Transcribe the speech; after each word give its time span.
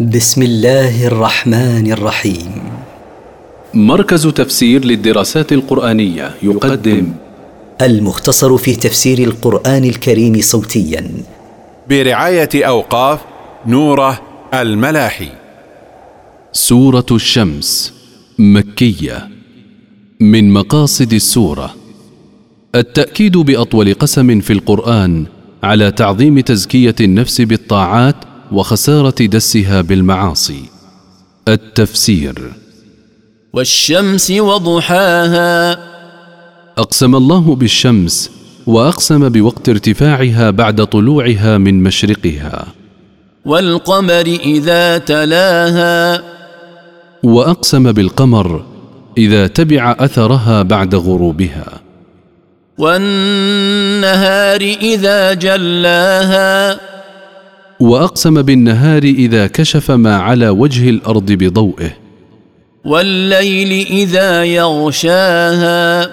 بسم 0.00 0.42
الله 0.42 1.06
الرحمن 1.06 1.92
الرحيم. 1.92 2.52
مركز 3.74 4.26
تفسير 4.26 4.84
للدراسات 4.84 5.52
القرآنية 5.52 6.34
يقدم. 6.42 7.12
المختصر 7.82 8.56
في 8.56 8.76
تفسير 8.76 9.18
القرآن 9.18 9.84
الكريم 9.84 10.40
صوتيا. 10.40 11.10
برعاية 11.88 12.48
أوقاف 12.54 13.20
نوره 13.66 14.20
الملاحي. 14.54 15.28
سورة 16.52 17.06
الشمس 17.10 17.94
مكية. 18.38 19.28
من 20.20 20.52
مقاصد 20.52 21.12
السورة. 21.12 21.74
التأكيد 22.74 23.36
بأطول 23.36 23.94
قسم 23.94 24.40
في 24.40 24.52
القرآن 24.52 25.26
على 25.62 25.90
تعظيم 25.90 26.40
تزكية 26.40 26.94
النفس 27.00 27.40
بالطاعات 27.40 28.16
وخسارة 28.52 29.26
دسها 29.26 29.80
بالمعاصي. 29.80 30.64
التفسير. 31.48 32.52
والشمس 33.52 34.30
وضحاها. 34.30 35.78
أقسم 36.78 37.16
الله 37.16 37.54
بالشمس 37.54 38.30
وأقسم 38.66 39.28
بوقت 39.28 39.68
ارتفاعها 39.68 40.50
بعد 40.50 40.86
طلوعها 40.86 41.58
من 41.58 41.82
مشرقها. 41.82 42.66
والقمر 43.44 44.38
إذا 44.44 44.98
تلاها. 44.98 46.22
وأقسم 47.22 47.92
بالقمر 47.92 48.64
إذا 49.18 49.46
تبع 49.46 49.96
أثرها 49.98 50.62
بعد 50.62 50.94
غروبها. 50.94 51.80
والنهار 52.78 54.60
إذا 54.60 55.34
جلاها. 55.34 56.80
وأقسم 57.84 58.42
بالنهار 58.42 59.02
إذا 59.02 59.46
كشف 59.46 59.90
ما 59.90 60.16
على 60.16 60.48
وجه 60.48 60.90
الأرض 60.90 61.32
بضوئه. 61.32 61.90
والليل 62.84 63.86
إذا 63.86 64.44
يغشاها. 64.44 66.10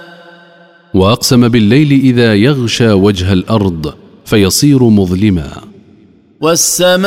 وأقسم 0.94 1.48
بالليل 1.48 1.92
إذا 2.04 2.36
يغشى 2.36 2.92
وجه 2.92 3.34
الأرض 3.34 3.94
فيصير 4.26 4.84
مظلما. 4.84 5.48
والسماء 6.42 7.02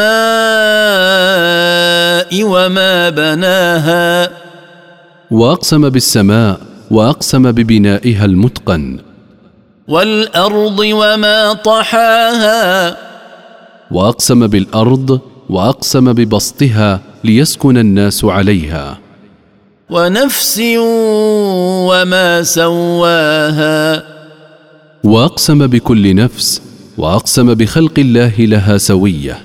وما 2.43 3.11
بناها. 3.11 4.31
وأقسم 5.31 5.89
بالسماء 5.89 6.61
وأقسم 6.91 7.53
ببنائها 7.53 8.25
المتقن. 8.25 8.99
والأرض 9.89 10.79
وما 10.79 11.53
طحاها. 11.53 13.14
وأقسم 13.91 14.47
بالأرض 14.47 15.21
وأقسم 15.51 16.13
ببسطها 16.13 17.01
ليسكن 17.25 17.79
الناس 17.79 18.25
عليها. 18.25 18.99
ونفس 19.91 20.61
وما 21.89 22.43
سواها. 22.43 24.03
وأقسم 25.05 25.67
بكل 25.67 26.15
نفس 26.15 26.63
وأقسم 26.99 27.55
بخلق 27.55 27.99
الله 27.99 28.33
لها 28.39 28.79
سوية. 28.79 29.39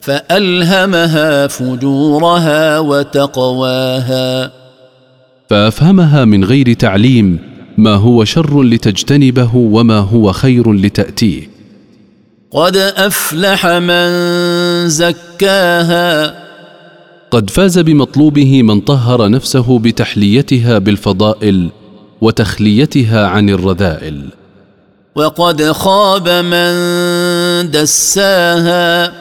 فألهمها 0.00 1.46
فجورها 1.46 2.78
وتقواها. 2.78 4.52
فأفهمها 5.50 6.24
من 6.24 6.44
غير 6.44 6.72
تعليم 6.72 7.38
ما 7.78 7.94
هو 7.94 8.24
شر 8.24 8.62
لتجتنبه 8.62 9.56
وما 9.56 9.98
هو 9.98 10.32
خير 10.32 10.72
لتأتيه. 10.72 11.55
قد 12.50 12.76
أفلح 12.76 13.66
من 13.66 14.08
زكاها. 14.88 16.34
قد 17.30 17.50
فاز 17.50 17.78
بمطلوبه 17.78 18.62
من 18.62 18.80
طهر 18.80 19.28
نفسه 19.28 19.78
بتحليتها 19.78 20.78
بالفضائل 20.78 21.70
وتخليتها 22.20 23.26
عن 23.26 23.50
الرذائل. 23.50 24.24
وقد 25.16 25.72
خاب 25.72 26.28
من 26.28 26.72
دساها. 27.70 29.12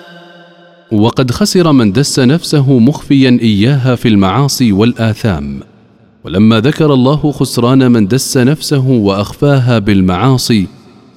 وقد 0.92 1.32
خسر 1.32 1.72
من 1.72 1.92
دس 1.92 2.20
نفسه 2.20 2.80
مخفيا 2.80 3.40
إياها 3.42 3.96
في 3.96 4.08
المعاصي 4.08 4.72
والآثام. 4.72 5.60
ولما 6.24 6.60
ذكر 6.60 6.94
الله 6.94 7.32
خسران 7.32 7.92
من 7.92 8.08
دس 8.08 8.38
نفسه 8.38 8.88
وأخفاها 8.88 9.80
بالمعاصي 9.80 10.68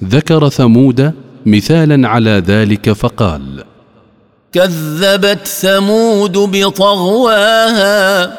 ذكر 0.03 0.49
ثمود 0.49 1.13
مثالا 1.45 2.07
على 2.07 2.43
ذلك 2.47 2.91
فقال 2.91 3.63
كذبت 4.53 5.47
ثمود 5.47 6.37
بطغواها. 6.37 8.33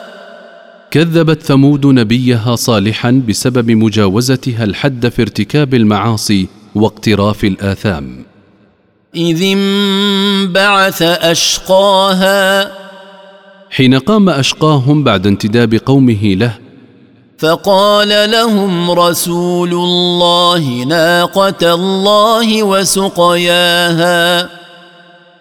كذبت 0.90 1.42
ثمود 1.42 1.86
نبيها 1.86 2.56
صالحا 2.56 3.22
بسبب 3.28 3.70
مجاوزتها 3.70 4.64
الحد 4.64 5.08
في 5.08 5.22
ارتكاب 5.22 5.74
المعاصي 5.74 6.48
واقتراف 6.74 7.44
الآثام. 7.44 8.24
إذ 9.16 9.42
انبعث 9.42 11.02
أشقاها. 11.02 12.72
حين 13.70 13.94
قام 13.94 14.28
أشقاهم 14.28 15.04
بعد 15.04 15.26
انتداب 15.26 15.74
قومه 15.74 16.34
له 16.34 16.54
فقال 17.40 18.30
لهم 18.30 18.90
رسول 18.90 19.72
الله 19.72 20.84
ناقة 20.84 21.74
الله 21.74 22.62
وسقياها 22.62 24.48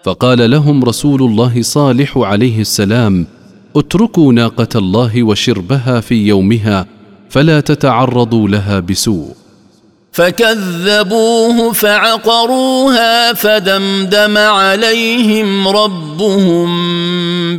فقال 0.04 0.50
لهم 0.50 0.84
رسول 0.84 1.22
الله 1.22 1.62
صالح 1.62 2.18
عليه 2.18 2.60
السلام 2.60 3.26
اتركوا 3.76 4.32
ناقة 4.32 4.68
الله 4.76 5.22
وشربها 5.22 6.00
في 6.00 6.26
يومها 6.26 6.86
فلا 7.30 7.60
تتعرضوا 7.60 8.48
لها 8.48 8.80
بسوء. 8.80 9.34
فكذبوه 10.12 11.72
فعقروها 11.72 13.32
فدمدم 13.32 14.38
عليهم 14.38 15.68
ربهم 15.68 16.68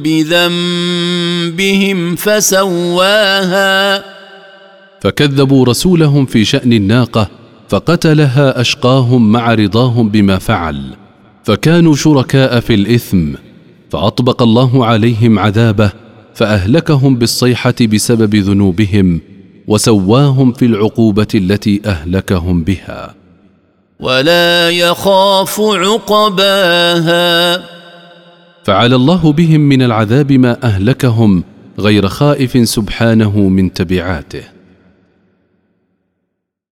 بذنبهم 0.04 2.16
فسواها. 2.16 4.11
فكذبوا 5.02 5.66
رسولهم 5.66 6.26
في 6.26 6.46
شأن 6.46 6.74
الناقة 6.74 7.30
فقتلها 7.70 8.62
أشقاهم 8.62 9.32
مع 9.32 9.54
رضاهم 9.54 10.10
بما 10.10 10.38
فعل 10.38 10.96
فكانوا 11.44 11.96
شركاء 11.96 12.60
في 12.60 12.74
الإثم 12.74 13.34
فأطبق 13.90 14.42
الله 14.42 14.86
عليهم 14.86 15.40
عذابه 15.40 15.92
فأهلكهم 16.36 17.16
بالصيحة 17.16 17.74
بسبب 17.82 18.36
ذنوبهم 18.36 19.22
وسواهم 19.68 20.54
في 20.54 20.66
العقوبة 20.66 21.28
التي 21.36 21.82
أهلكهم 21.86 22.64
بها. 22.64 23.16
ولا 24.00 24.70
يخاف 24.70 25.62
عقباها. 25.62 27.64
فعلى 28.64 28.96
الله 28.96 29.32
بهم 29.32 29.62
من 29.62 29.82
العذاب 29.82 30.32
ما 30.32 30.58
أهلكهم 30.64 31.44
غير 31.80 32.08
خائف 32.08 32.70
سبحانه 32.70 33.40
من 33.40 33.74
تبعاته. 33.74 34.61